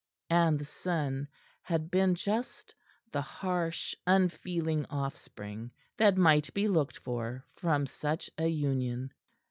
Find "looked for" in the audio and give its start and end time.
6.67-7.45